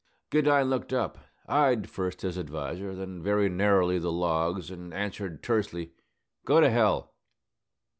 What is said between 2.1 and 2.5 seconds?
his